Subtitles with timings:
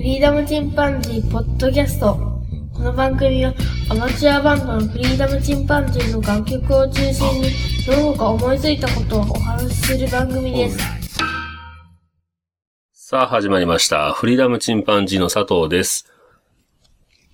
[0.00, 2.16] フリーダムチンパンジーポッドキャスト。
[2.72, 3.52] この番組は
[3.90, 7.50] アマチュアバンドのフリーダムチンパンジーの楽曲を中心に
[7.86, 10.78] どこか思いついたことをお話しする番組です。
[12.94, 14.14] さあ始まりました。
[14.14, 16.10] フリーダムチンパンジーの佐藤です。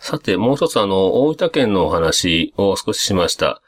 [0.00, 3.62] さて、もう一つあの、大分県のお話を少ししました。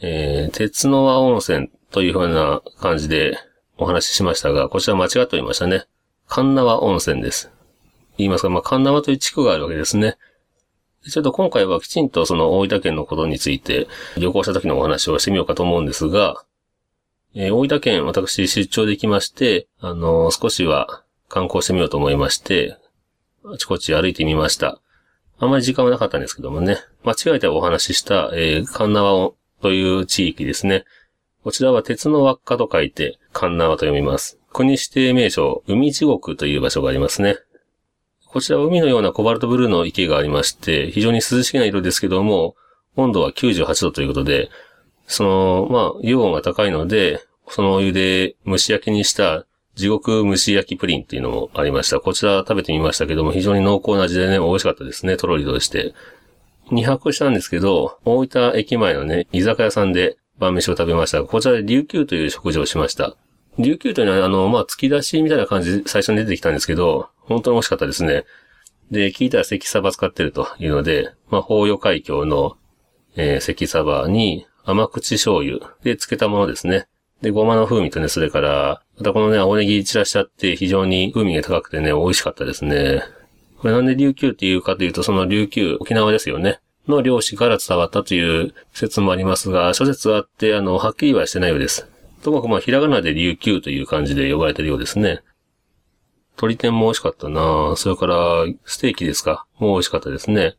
[0.00, 3.38] えー、鉄の輪温泉というふうな感じで
[3.78, 5.84] お話ししましたが、こちら間違っておりましたね。
[6.26, 7.53] 神縄温泉です。
[8.18, 10.16] 言いますか、まあ、神縄という地区があるわけですね。
[11.08, 16.44] ちょっと今回はきちんとその大分県のことについて旅行した時のお話をしてみようかと思うんですが、
[17.34, 22.78] えー大分県私出張できまして、あの少しは観光してみようと思いまして、
[23.44, 24.80] あちこち歩いてみました。
[25.38, 30.84] あまり時間はなかったんですけどもね、間違えてお話しした、えー、神縄という地域ですね。
[31.42, 34.38] こちらは鉄の輪っかと書いて、神縄と読みます。
[34.52, 37.36] 国指定名所、海地獄という場所がありますね。
[38.34, 42.56] こちらは海のようなコバルトブルーの池がありまして、非常に涼しげな色ですけども、
[42.96, 44.50] 温度は98度ということで、
[45.06, 52.00] その、まあ、硫黄が高いので、そのお湯で蒸し焼きにした地獄蒸し焼きプリンっていうのもありました。
[52.00, 55.16] こちら食べてみましたけども、非常に濃厚な味でね、美味しかったですね。
[55.16, 55.94] とろりとして。
[56.72, 61.22] 2泊したんですけど、大分駅前のね、居酒屋さんで晩飯を食べました。
[61.22, 63.14] こちらで琉球という食事をしました。
[63.60, 68.24] 琉球というのは、あの、まあ、突き出しみたいな感じで最初に出てきたんですけど、本当に美味しかったですね。
[68.90, 72.56] で、聞いたら関サバ使ってるというので、まあ、法予海峡の、
[73.16, 76.86] えー関サバに甘口醤油で漬けたものですね。
[77.22, 83.02] で、ごまの風味とね、それから、またこのね、青ネギ散らしちゃって非常に風味が高くてね、美味しかったですね。
[83.58, 86.60] これなんで琉球っていうかというと、その琉球、沖縄ですよね。
[86.86, 91.88] の漁師から伝わったという説もありますが、諸説あって、あの、はっきりはしてないようです。
[92.22, 95.22] ともかくまあ、ひらがなで琉球という感じで呼ばれてるようですね。
[96.36, 98.16] 鶏天も美味しかったなそれから、
[98.64, 100.56] ステーキですかもう美味しかったですね。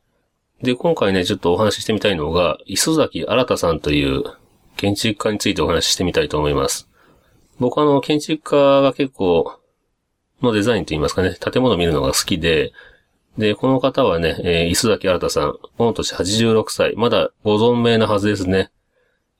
[0.61, 4.23] で、今回ね、ちょっとお話ししてみたいのが、磯崎新さんという
[4.77, 6.89] 建築家についてお話ししてみたいと思います。
[7.59, 9.59] 僕はあの、建築家が結構、
[10.41, 12.71] のデザインといいますかね、建物見るのが好きで、
[13.37, 18.71] で、この方はね、えー磯崎新さん、御年86歳、まだご存命なはずですね。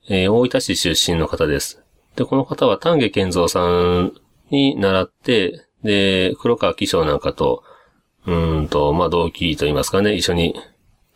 [0.08, 1.82] えー大分市出身の方です。
[2.14, 4.12] で、この方は丹下健三さん
[4.50, 7.62] に習って、で、黒川紀章なんかと、
[8.26, 10.54] うんと、まあ、同期といいますかね、一緒に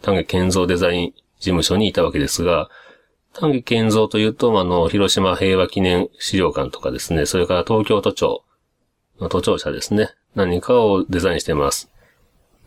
[0.00, 2.70] 丹下健三デザイン事務所にいたわけですが、
[3.32, 8.44] 丹下健三というと、あの、広島平和記念資料館とかですね、それから東京都庁
[9.20, 11.90] の都庁舎ですね、何かをデザインしています。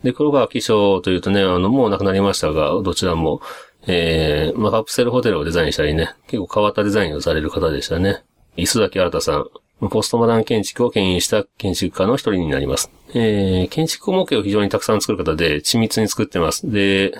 [0.02, 3.40] で、黒川紀章というとね、あの、もう亡くなりましたが、どちらも、
[3.86, 8.22] えー、まあ、カプセルホテルをデザインしたりね、結構変わったデザインをされる方でしたね。
[8.56, 9.48] 磯崎新さん、
[9.80, 12.90] ポストモダン建築を牽引した建築家の一人になります。
[13.14, 16.70] えー、建築模型を非常にたくさん作る方で、緻密に作ってます。
[16.70, 17.14] で、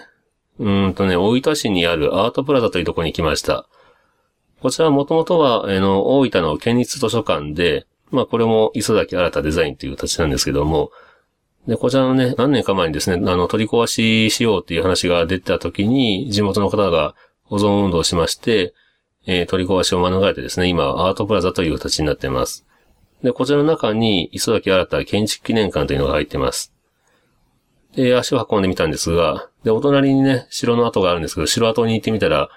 [0.58, 3.66] うんとね、大分市にあるアートプラザというところに来ました。
[4.60, 10.90] こちらはもともとは、あの、大分の県立図書館で、まあこれも磯崎新たデザインという形なんですけども、
[11.66, 17.14] で、こちらのね、何年か前にですね、あの、取り壊ししようっていう話が出た時に、地元の方が
[17.44, 18.74] 保存運動をしまして、
[19.26, 22.66] えー取り壊しを免れてですね、今、アートプラザという形になっています。
[23.22, 26.72] で、こちらの中に、磯崎新建築記念館というのが入っています。
[27.96, 32.48] で、足を運んでみたんですが、で、お隣にね、城の跡があるんですけど、城跡に行ってみたら、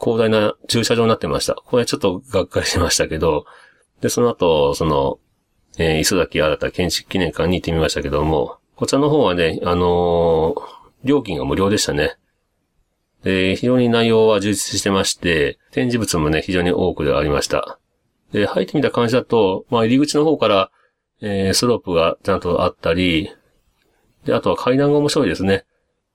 [0.00, 1.54] 広大な駐車場になってました。
[1.54, 3.44] これちょっとがっかりしましたけど、
[4.00, 5.18] で、その後、その、
[5.78, 12.16] えー磯崎新建築記念館に行ってみましたけども、こちらの方はね、あのー料金が無料でしたね。
[13.24, 17.78] で、非常に内容は充実してまして、展示物もね、非常に多くでありました。
[18.32, 20.70] で、入ってみた感じだと、まあ、入り口の方から、
[21.20, 23.30] えースロープがちゃんとあったり、
[24.26, 25.64] で、あとは階段が面白いですね。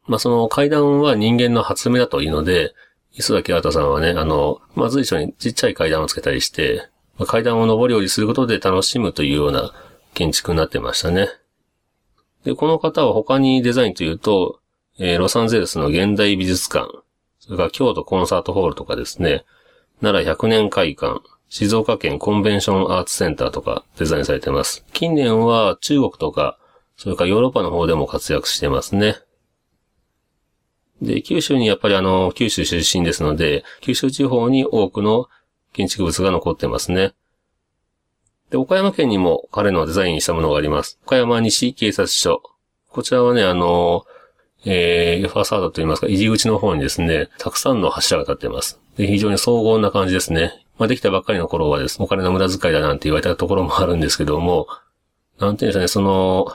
[0.08, 2.74] まあ、その階段は人間の発明だというので、
[3.14, 6.88] 磯崎新さんはね、あの、まず一緒にちっちゃい階段をつけたりして、
[7.18, 9.74] まあ階段を上り下りすることで楽しむというような
[10.14, 11.30] 建築になってましたね。
[12.44, 14.59] で、この方は他にデザインというと、
[15.00, 16.90] えーロサンゼルスの現代美術館、
[17.40, 19.46] それから京都コンサートホールとかですね、
[20.01, 24.86] 奈良100年会館、静岡県コンベンションアーツセンターとかデザインされてます。
[24.94, 26.60] 近年は中国とか、
[26.98, 29.16] それからヨーロッパの方でも活躍してますね。
[31.01, 35.28] で、九州にやっぱりあの、九州出身ですので、九州地方に多くの
[35.72, 37.13] 建築物が残ってますね。
[38.50, 41.00] で、岡山県にも彼のデザインしたものがあります。
[41.06, 42.44] 岡山西警察署。
[42.90, 44.06] こちらはね、あの、
[44.66, 48.80] えー、ファサードといいますか、入り口の方にですね、たくさんの柱が立っています。
[48.98, 50.66] で、非常に荘厳な感じですね。
[50.78, 52.00] まあ、できたばっかりの頃はです。
[52.00, 54.68] ねお金の無駄遣いだなんて言われたところもあるんですけども、
[55.40, 56.48] なんていうんですかね、その、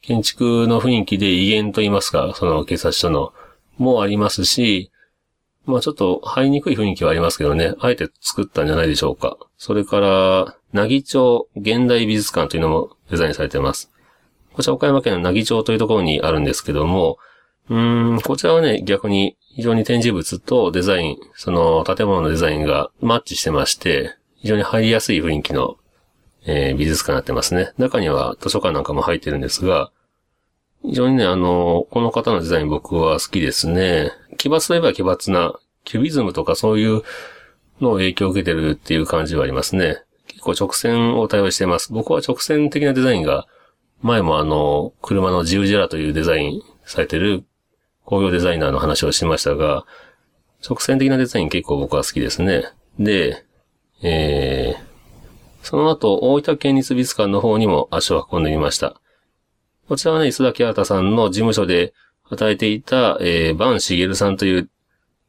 [0.00, 3.32] 建築の雰囲気で威厳と言いますか、その警察署の、
[3.76, 4.90] もありますし、
[5.66, 9.36] まあちょっと入りにくい雰囲気はありますけどね、あえて作ったんじゃないでしょうか。
[9.58, 13.90] それから、なぎ町現代美術館というのもデザインされています。
[14.58, 17.18] こちら岡山県のなぎ町というところにあるんですけども、
[17.70, 17.78] う
[18.16, 25.76] ん、こちらはね、逆に非常に展示物とデザイン、その建物のデザインがマッチしてまして、非常に入りやすい雰囲気の、
[26.44, 27.70] えー、美術館になってますね。
[27.78, 29.92] 中には図書館なんかも入ってるんですが、
[30.82, 34.10] 非常にね、あの、この方のデザイン僕は好きですね。
[34.38, 37.02] 奇抜といえば奇抜な、キュビズムとかそういう
[37.80, 40.02] のを影響を受けてるっていう感じはありますね。
[40.26, 41.92] 結構直線を対応してます。
[41.92, 43.46] 僕は直線的なデザインが、
[44.02, 47.44] 前もあの、車のジウジェラというデザインされてる
[48.04, 49.84] 工業デザイナーの話をしましたが、
[50.66, 52.64] 直線的なデザイン結構僕は好きですね。
[52.98, 53.44] で、
[54.02, 59.00] えー、その後、大分県立美術館の方にも足を運んでみました。
[59.88, 61.92] こちらはね、磯崎新さんの事務所で
[62.22, 64.70] 働いていた、えー、バンシゲルさんという、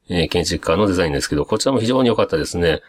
[0.08, 2.82] えー、建築家のデザインですけど、こちらも非常に良かったですね。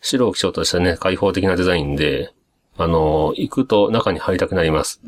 [0.00, 2.32] 白を基調としたね、開放的なデザインで、
[2.78, 5.00] あの、行くと中に入りたくなります。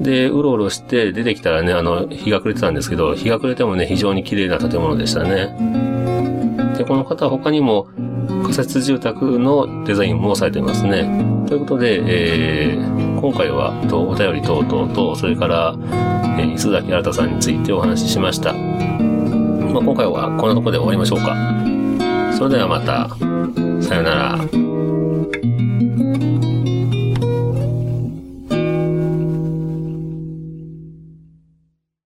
[0.00, 5.54] で、うろうろして出てきたらね、あの、日が暮れてたんですけど、日が暮れてもね、非常に綺麗な建物でしたね。
[6.76, 7.88] で、この方は他にも
[8.42, 11.02] 仮設住宅のデザインもされていますね。
[11.46, 15.76] ということで、えー、今回はとお便り等々と、それから、
[16.38, 18.52] えー、磯崎新さんについてお話ししました。
[18.52, 21.36] まあ、今回はこんなとこで終わりましょうか。
[22.36, 23.08] それではまた。
[23.82, 24.71] さよなら。